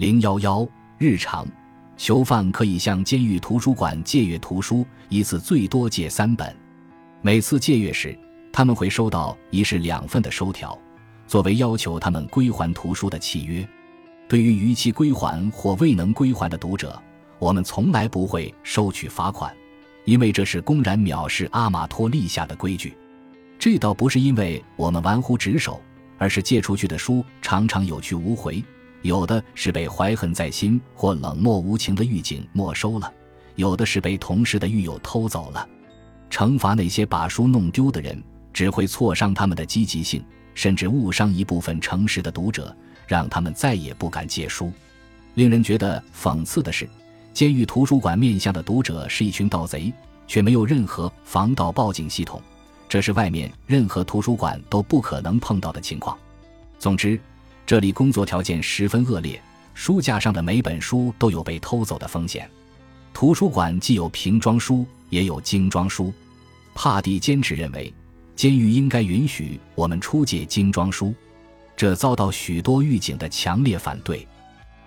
[0.00, 1.46] 零幺幺日常，
[1.98, 6.56] 囚犯可以向监狱图书馆借阅图书，一次最多借三本。
[7.20, 8.18] 每次借阅时，
[8.50, 10.78] 他们会收到一式两份的收条，
[11.26, 13.68] 作为要求他们归还图书的契约。
[14.26, 16.98] 对于逾期归还或未能归还的读者，
[17.38, 19.54] 我们从来不会收取罚款，
[20.06, 22.96] 因为这是公然藐视阿马托立下的规矩。
[23.58, 25.78] 这倒不是因为我们玩忽职守，
[26.16, 28.64] 而是借出去的书常常有去无回，
[29.02, 33.12] 有的是被怀恨在心或冷漠无情的狱警没收了，
[33.56, 35.68] 有的是被同事的狱友偷走了。
[36.30, 42.74] 惩罚那些把书弄丢的人，只会挫伤他们的积极性，甚至误伤一部分诚实的读者。
[43.06, 44.70] 让他们再也不敢借书。
[45.34, 46.88] 令人觉得讽刺的是，
[47.32, 49.92] 监狱图书馆面向的读者是一群盗贼，
[50.28, 52.40] 却没有任何防盗报警系统，
[52.88, 56.16] 这是外面任何图书馆都不可能碰到的情况。
[56.78, 57.20] 总之，
[57.70, 59.40] 这里工作条件十分恶劣，
[59.74, 62.50] 书架上的每本书都有被偷走的风险。
[63.14, 66.12] 图书馆既有瓶装书，也有精装书。
[66.74, 67.94] 帕蒂坚持认为，
[68.34, 71.14] 监狱应该允许我们出借精装书。
[71.76, 74.26] 这遭到许多狱警的强烈反对。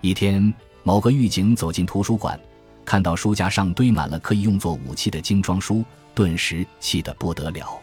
[0.02, 2.38] 一天，某个狱警走进图书馆，
[2.84, 5.82] 看到书架上堆满了可以用作武器的精装书，
[6.14, 7.80] 顿时气得不得了。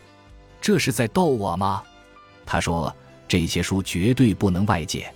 [0.61, 1.81] 这是在逗我吗？
[2.45, 2.95] 他说
[3.31, 5.09] ：“这些书绝对不能外借。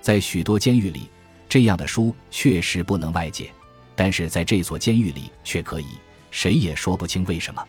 [0.00, 1.10] 在许多监狱里，
[1.46, 3.52] 这样的书确实不能外借，
[3.94, 5.88] 但是在这所监狱里却可以。
[6.30, 7.62] 谁也说不清为什么。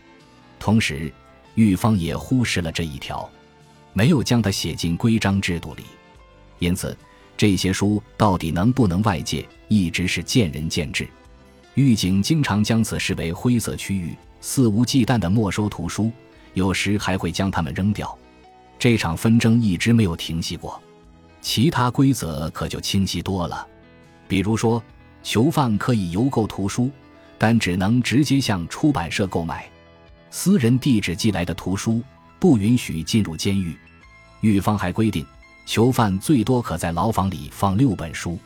[0.58, 1.12] 同时，
[1.56, 3.30] 狱方也忽视了这一条。”
[3.92, 5.82] 没有将它写进规章制度里，
[6.58, 6.96] 因此
[7.36, 11.06] 这些书到底能不能外借，一直是见仁见智。
[11.74, 16.10] 狱警经常将此视为灰色区域，肆无忌惮地没收图书，
[16.54, 18.18] 有时还会将它们扔掉。
[18.78, 20.80] 这场纷争一直没有停息过。
[21.40, 23.66] 其他规则可就清晰多了，
[24.28, 24.82] 比如说，
[25.22, 26.90] 囚犯可以邮购图书，
[27.38, 29.68] 但只能直接向出版社购买，
[30.30, 32.02] 私人地址寄来的图书。
[32.38, 33.78] 不允许进入监狱。
[34.40, 35.24] 狱方还规定，
[35.64, 38.36] 囚犯最多可在牢房里放六本书。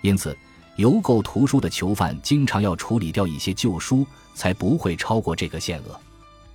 [0.00, 0.38] 因此，
[0.76, 6.00] 邮购图书的囚犯经常要处理掉一些旧书，才不会超过这个限额。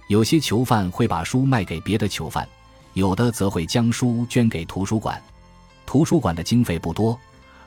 [0.08, 2.48] 有些囚犯会把书卖给别的囚犯，
[2.98, 5.22] 有的则会将书捐给图书馆。
[5.86, 7.16] 图书馆的经费不多，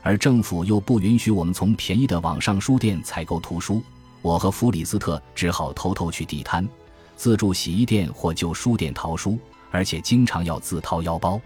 [0.01, 3.81] 而政府又不允许我们从便宜的网上书店采购图书。
[4.21, 6.67] 我和弗里斯特只好偷偷去地摊。
[7.15, 9.39] 自助洗衣店或旧书店淘书，
[9.71, 11.39] 而且经常要自掏腰包。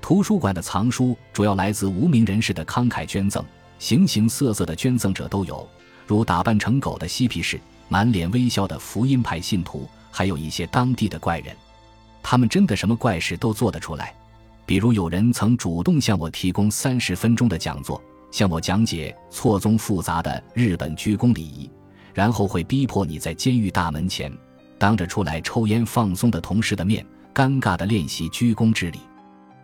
[0.00, 3.44] 图书馆的藏书主要来自无名人士的慷慨捐赠，
[3.78, 5.64] 形形色色的捐赠者都有，
[6.04, 11.54] 如打扮成狗的嬉皮士，满脸微笑的福音派信徒，还有一些当地的怪人。
[12.22, 14.14] 他们真的什么怪事都做得出来。
[14.66, 18.00] 比如有人曾主动向我提供三十分钟的讲座，
[18.30, 21.68] 向我讲解错综复杂的日本鞠躬礼仪，
[22.14, 24.32] 然后会逼迫你在监狱大门前。
[24.78, 27.04] 当着出来抽烟放松的同事的面，
[27.34, 29.00] 尴尬地练习鞠躬之礼。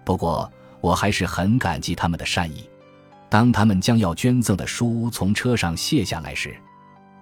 [0.05, 0.51] 不过，
[0.81, 2.69] 我还是很感激他们的善意。
[3.29, 6.57] 当他们将要捐赠的书从车上卸下来时，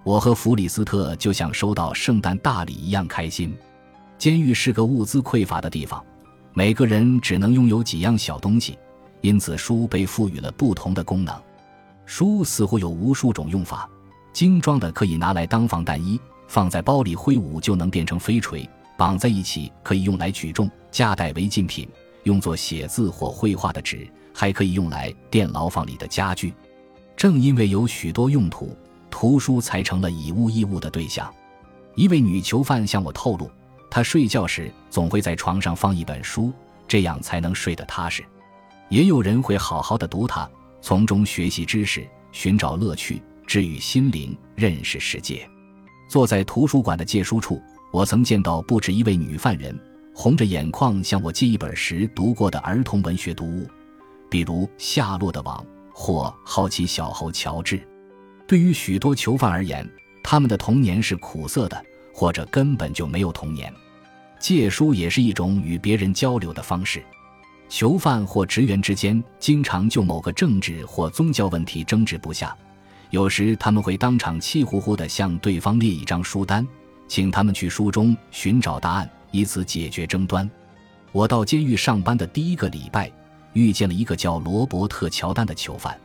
[0.03, 3.55] 我和弗里斯特就像收到圣诞大礼一样开心。
[4.17, 6.03] 监狱是个物资匮乏的地方，
[6.53, 8.77] 每个人只能拥有几样小东西，
[9.21, 11.35] 因此书被赋予了不同的功能。
[12.05, 13.89] 书似乎有无数种用法，
[14.31, 16.19] 精装的可以拿来当防弹衣。
[16.47, 21.89] 放在包里挥舞就能变成飞锤，绑在一起可以用来举重，夹带违禁品，
[22.23, 26.53] 用作写字或绘画的纸，还可以用来垫牢房里的家具。
[27.17, 28.77] 正因为有许多用途，
[29.09, 31.33] 图书才成了以物易物的对象。
[31.95, 33.49] 一位女囚犯向我透露，
[33.95, 36.51] 他睡觉时总会在床上放一本书，
[36.85, 38.21] 这样才能睡得踏实。
[38.89, 40.45] 也有人会好好的读它，
[40.81, 45.49] 从中学习知识，寻找乐趣，治愈心灵，认识世界。
[46.09, 47.61] 坐在图书馆的借书处，
[47.93, 49.73] 我曾见到不止一位女犯人
[50.13, 53.65] 红着眼眶向我借一本时读过的儿童文学读物，
[54.29, 55.63] 比如《夏洛的网》
[55.93, 57.77] 或《好奇小猴乔治》。
[58.45, 59.89] 对于许多囚犯而言，
[60.21, 61.81] 他们的童年是苦涩的，
[62.13, 63.73] 或者根本就没有童年。
[64.45, 67.03] 借书也是一种与别人交流的方式。
[67.67, 72.55] 囚犯或职员之间经常就某个政治或宗教问题争执不下。
[73.09, 76.63] 有时他们会当场气呼呼地向对方列一张书单，
[77.07, 80.47] 请他们去书中寻找答案，以此解决争端。
[81.11, 83.11] 我到监狱上班的第一个礼拜，
[83.53, 85.99] 遇见了一个叫罗伯特·乔丹的囚犯。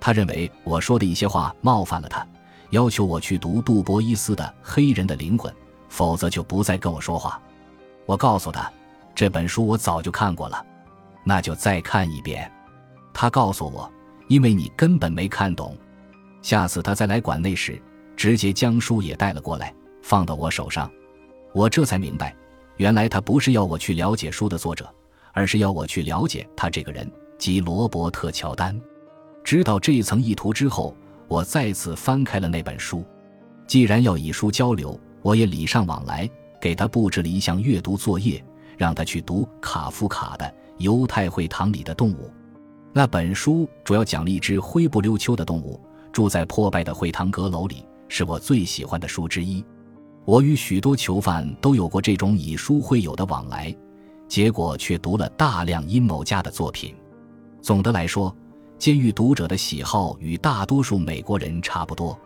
[0.00, 2.26] 他认为我说的一些话冒犯了他，
[2.70, 5.52] 要求我去读杜博伊斯的《黑人的灵魂》，
[5.90, 7.38] 否则就不再跟我说话。
[8.06, 8.70] 我告诉他，
[9.14, 10.64] 这本书我早就看过了，
[11.24, 12.50] 那就再看一遍。
[13.12, 13.90] 他告诉我。
[14.28, 15.76] 因为你根本没看懂。
[16.40, 17.78] 下次他再来馆内时，
[18.16, 19.70] 直接将书也带了过来，
[20.02, 20.90] 放到我手上。
[21.52, 22.34] 我这才明白，
[22.78, 24.88] 原来他不是要我去了解书的作者，
[25.32, 27.06] 而是要我去了解他这个人，
[27.38, 28.78] 即罗伯特·乔丹。
[29.42, 30.96] 知道这一层意图之后，
[31.28, 33.04] 我再次翻开了那本书。
[33.66, 36.26] 既然要以书交流，我也礼尚往来，
[36.64, 38.42] 给他布置了一项阅读作业，
[38.78, 40.46] 让他去读卡夫卡的
[40.78, 42.24] 《犹太会堂里的动物》。
[42.90, 45.78] 那本书主要讲了一只灰不溜秋的动物
[46.10, 49.62] 住在破败的会堂阁楼里，是我最喜欢的书之一。
[50.24, 53.76] 我与许多囚犯都有过这种以书会友的往来，
[54.26, 56.94] 结果却读了大量阴谋家的作品。
[57.60, 58.34] 总的来说。
[58.76, 62.18] 监狱读者的喜好与大多数美国人差不多。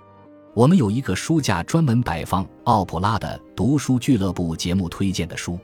[0.59, 5.57] 我们有一个书架，专门摆放奥普拉的读书俱乐部节目推荐的书。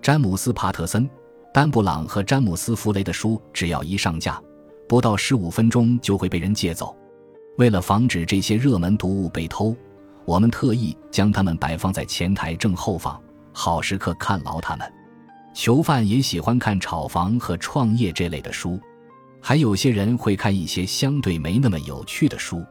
[0.00, 1.10] 詹姆斯·帕特森、
[1.52, 4.40] 丹布朗和詹姆斯·弗雷的书，只要一上架，
[4.88, 6.96] 不到十五分钟就会被人借走。
[7.56, 9.74] 为了防止这些热门读物被偷，
[10.24, 13.20] 我们特意将它们摆放在前台正后方，
[13.52, 14.88] 好时刻看牢它们。
[15.52, 18.78] 囚犯也喜欢看炒房和创业这类的书。
[19.40, 22.64] 还有些人会看一些相对没那么有趣的书，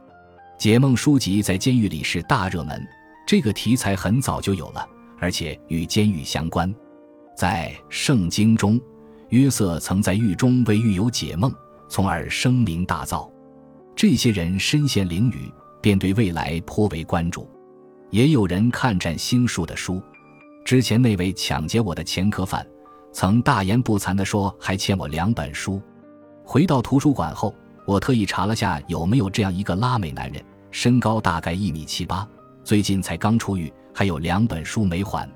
[0.58, 2.84] 解梦书籍在监狱里是大热门。
[3.24, 4.84] 这个题材很早就有了，
[5.20, 6.74] 而且与监狱相关。
[7.36, 8.80] 在圣经中，
[9.28, 11.54] 约瑟曾在狱中为狱友解梦，
[11.88, 13.30] 从而声名大噪。
[13.94, 17.48] 这些人身陷囹圄，便对未来颇为关注。
[18.10, 20.02] 也有人看占星术的书。
[20.64, 22.66] 之前那位抢劫我的前科犯，
[23.12, 25.80] 曾大言不惭地说还欠我两本书。
[26.42, 27.54] 回到图书馆后，
[27.88, 32.28] 我特意查了下有没有这样一个拉美男人，身高大概一米七八，
[32.62, 35.26] 最近才刚出狱，还有两本书没还。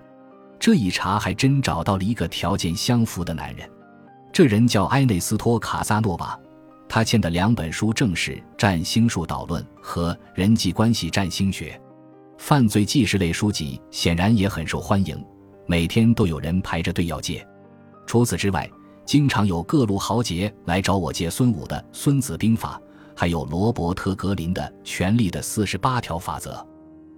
[0.61, 3.67] 这一查还真找到了一个条件相符的男人，
[4.35, 6.39] 这人叫埃内斯托·卡萨诺瓦，
[6.87, 11.81] 他欠的两本书正是《占星术导论》和《人际关系占星学》。
[12.37, 15.17] 犯罪纪实类书籍显然也很受欢迎，
[15.67, 17.43] 每天都有人排着队要借。
[18.07, 18.71] 除此之外，
[19.05, 22.81] 经常有各路豪杰来找我借孙武的《孙子兵法》，
[23.17, 26.55] 还有罗伯特·格林的《权力的四十八条法则》。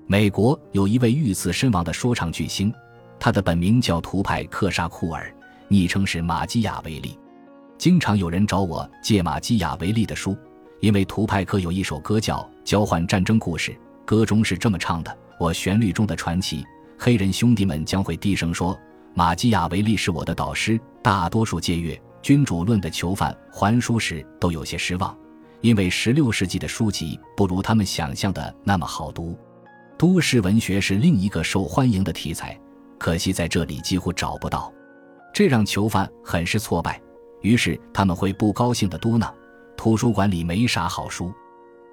[0.06, 2.72] 美国有一位遇刺身亡的说唱巨星，
[3.18, 5.32] 他的本名叫图派克·沙库尔，
[5.68, 7.18] 昵称是马基雅维利。
[7.78, 10.36] 经常有人找我借马基雅维利的书，
[10.80, 13.72] 因为图派克有一首歌叫《交换战争故事》，
[14.04, 16.64] 歌中是这么唱的：“我旋律中的传奇，
[16.98, 18.78] 黑人兄弟们将会低声说。”
[19.16, 20.80] 马基雅维利是我的导师。
[21.04, 25.14] 大多数借阅《君主论》的囚犯还书时都有些失望，
[25.60, 29.38] 因为16世纪的书籍不如他们想象的那么好读。
[29.98, 32.58] 都市文学是另一个受欢迎的题材，
[32.98, 34.72] 可惜在这里几乎找不到，
[35.30, 36.98] 这让囚犯很是挫败。
[37.42, 39.30] 于是他们会不高兴地嘟囔
[39.76, 41.30] ：“图书馆里没啥好书。”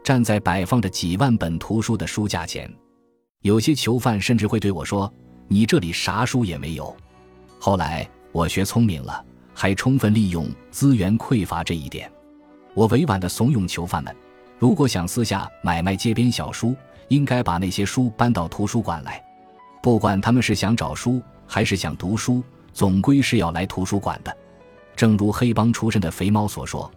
[0.05, 2.73] 站在摆放着几万本图书的书架前，
[3.41, 5.13] 有些囚犯甚至会对我说
[5.49, 6.95] ：“你这里啥书也没有。”
[7.59, 9.23] 后来我学聪明了，
[9.53, 12.09] 还充分利用资源匮乏这一点。
[12.73, 14.15] 我委婉地怂恿囚犯们，
[14.57, 16.73] 如果想私下买卖街边小书，
[17.09, 19.21] 应该把那些书搬到图书馆来。
[19.81, 22.41] 不管他们是想找书还是想读书，
[22.71, 24.35] 总归是要来图书馆的。
[24.95, 26.89] 正如黑帮出身的肥猫所说：“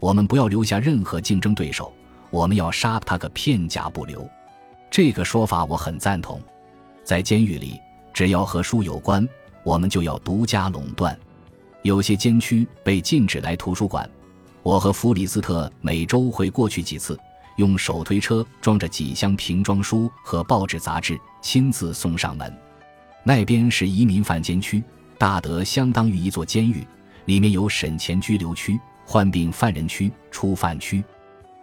[0.00, 1.92] 我们不要留下任何竞争对手，
[2.30, 4.26] 我们要杀他个片甲不留。”
[4.90, 6.40] 这个说法我很赞同。
[7.04, 7.78] 在监狱里，
[8.14, 9.28] 只要和书有关。
[9.64, 11.18] 我们就要独家垄断。
[11.82, 14.08] 有些监区被禁止来图书馆，
[14.62, 17.18] 我和弗里斯特每周会过去几次，
[17.56, 22.52] 用手推车装着几箱瓶装书和报纸杂志，亲自送上门。
[23.22, 24.82] 那边是移民犯监区，
[25.16, 26.86] 大得相当于一座监狱，
[27.26, 31.02] 里面有审前拘留区、患病犯人区、初犯区。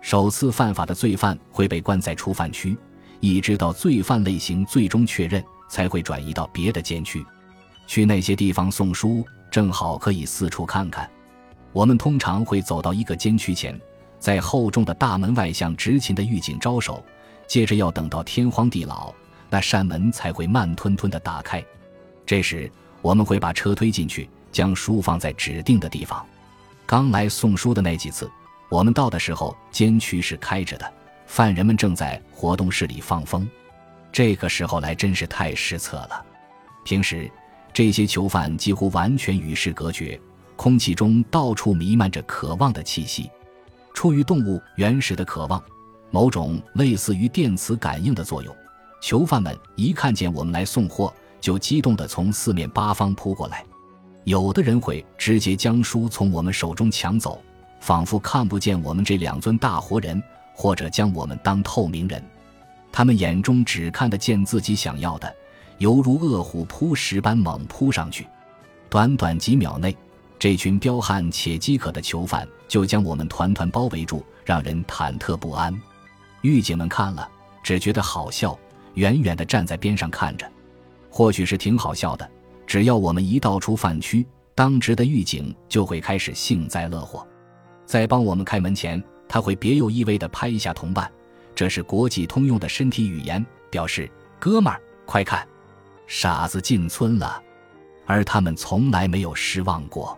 [0.02, 2.78] 首次犯法的罪犯会被关在初犯区，
[3.20, 7.26] 一直到罪犯类型最终确认，才会转移到别的监区。
[7.88, 11.10] 去那些地方送书，正好可以四处看看。
[11.72, 13.80] 我们通常会走到一个监区前，
[14.20, 17.04] 在厚重的大门外向执勤的狱警招手，
[17.48, 19.14] 接着要等到天荒地老，
[19.50, 21.64] 那扇门才会慢吞吞地打开。
[22.26, 26.26] 这时，我们会把车推进去，将书放在指定的地方。
[26.86, 28.32] 刚来送书的那几次，
[28.70, 30.94] 我们到的时候，监区是开着的，
[31.28, 33.48] 犯人们正在活动室里放风。
[34.12, 36.26] 这个时候来真是太失策了。
[36.84, 37.30] 平时。
[37.76, 40.18] 这些囚犯几乎完全与世隔绝，
[40.56, 43.30] 空气中到处弥漫着渴望的气息。
[43.94, 45.62] 出于动物原始的渴望，
[46.10, 48.56] 某种类似于电磁感应的作用，
[49.02, 53.62] 囚犯们一看见我们来送货，就激动地从四面八方扑过来。
[54.24, 57.42] 有的人会直接将书从我们手中抢走，
[57.82, 62.24] 仿佛看不见我们这两尊大活人，或者将我们当透明人。
[62.90, 65.36] 他们眼中只看得见自己想要的，
[65.78, 68.28] 犹如饿虎扑食般猛扑上去。
[68.90, 69.96] 短短几秒内，
[70.40, 75.76] 这群彪悍且饥渴的囚犯就将我们团团包围住，让人忐忑不安。
[76.42, 77.28] 狱警们看了，
[77.64, 78.58] 只觉得好笑，
[78.94, 80.50] 远远地站在边上看着。
[81.10, 82.30] 或许是挺好笑的，
[82.68, 87.26] 只要我们一到出饭区，当值的狱警就会开始幸灾乐祸。
[87.86, 91.12] 在帮我们开门前，他会别有意味地拍一下同伴。
[91.56, 95.48] 这是国际通用的身体语言，表示“哥们儿，快看，
[96.08, 97.42] 傻子进村了”。
[98.08, 100.18] 而他们从来没有失望过。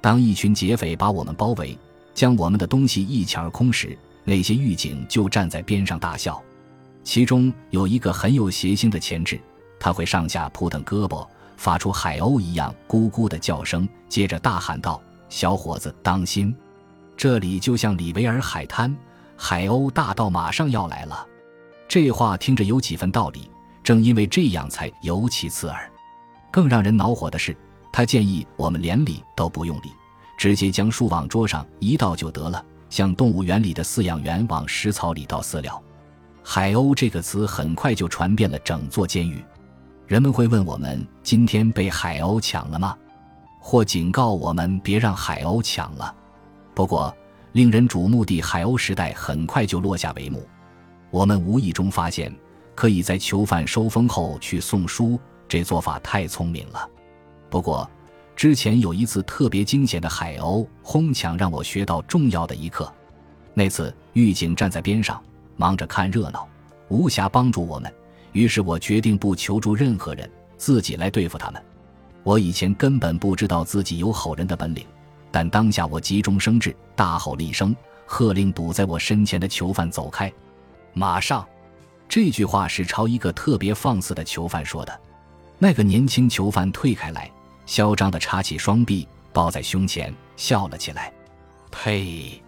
[0.00, 1.78] 当一群劫匪把我们包围，
[2.14, 6.42] 将我们的东西一抢而空时，那些狱警就站在边上大笑。
[7.04, 9.38] 其中有一个很有邪性的前置，
[9.78, 16.54] 他会上下扑腾胳膊，发出海鸥一样咕咕的叫声，接着大喊道：“小伙子，当心，
[17.16, 18.96] 这里就像里维尔海滩。”
[19.36, 21.26] 海鸥大盗马上要来了，
[21.86, 23.50] 这话听着有几分道理，
[23.88, 25.90] 正因为这样才尤其刺耳。
[26.50, 27.56] 更让人恼火的是，
[27.90, 29.90] 他建议我们连理都不用理，
[30.36, 35.82] 直接将书往桌上一倒就得了，像动物园里的饲养员往食槽里倒饲料。
[36.44, 39.42] 海鸥这个词很快就传遍了整座监狱，
[40.06, 42.94] 人们会问我们今天被海鸥抢了吗？
[43.58, 46.14] 或警告我们别让海鸥抢了。
[46.74, 47.16] 不过。
[47.52, 50.46] 令人瞩目的海鸥时代很快就落下帷幕。
[51.10, 52.30] 我们无意中发现，
[52.78, 55.18] 可以在囚犯收封后去送书，
[55.48, 56.88] 这做法太聪明了。
[57.50, 57.90] 不过，
[58.36, 62.88] 之前有一次特别惊险的海鸥哄抢，让我学到重要的一课。
[63.52, 65.20] 那次狱警站在边上，
[65.56, 66.46] 忙着看热闹，
[66.86, 67.92] 无暇帮助我们。
[68.30, 71.60] 于是我决定不求助任何人，自己来对付他们。
[72.22, 74.86] 我以前根本不知道自己有吼人的本领。
[75.32, 77.74] 但当下我急中生智，大吼了一声，
[78.06, 80.32] 喝令堵在我身前的囚犯走开。
[80.92, 81.44] 马上，
[82.08, 85.00] 这句话是朝一个特别放肆的囚犯说的。
[85.58, 87.30] 那个年轻囚犯退开来，
[87.66, 91.12] 嚣张地插起双臂，抱在胸前，笑了起来。
[91.70, 92.42] 呸！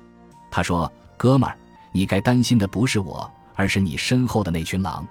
[0.51, 1.59] 他说：“哥们儿，
[1.93, 5.07] 你该担心的不是我，而是你身后的那群狼。”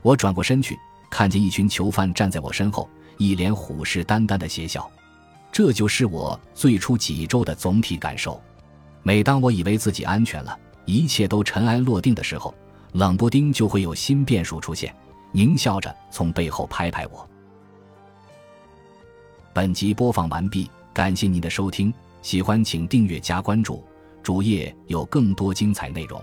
[0.00, 0.78] 我转过身去，
[1.10, 4.90] 看见一群囚犯站在我身后，一脸虎视眈眈的邪笑。
[5.52, 8.40] 这就是我最初几周的总体感受。
[9.02, 12.54] 每当我以为自己安全了，一切都尘埃落定的时候，
[12.92, 14.94] 冷不丁就会有新变数出现，
[15.32, 17.28] 狞笑着从背后拍拍我。
[19.54, 23.82] 本集播放完毕，感谢您的收听，喜欢请订阅加关注，
[24.22, 26.22] 主页有更多精彩内容。